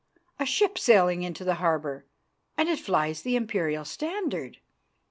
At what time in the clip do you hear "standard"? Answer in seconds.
3.85-4.57